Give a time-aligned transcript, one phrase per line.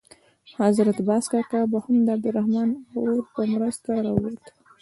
[0.61, 2.69] حضرت باز کاکا به هم د عبدالرحمن
[3.01, 4.41] اور په مرسته راووت.